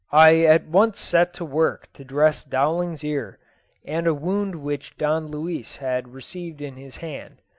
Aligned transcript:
I 0.17 0.39
at 0.45 0.65
once 0.67 0.99
set 0.99 1.31
to 1.35 1.45
work 1.45 1.87
to 1.93 2.03
dress 2.03 2.43
Dowling's 2.43 3.03
ear, 3.03 3.37
and 3.85 4.07
a 4.07 4.15
wound 4.15 4.55
which 4.55 4.97
Don 4.97 5.27
Luis 5.27 5.77
had 5.77 6.07
received 6.15 6.59
in 6.59 6.75
his 6.75 6.95
hand. 7.05 7.39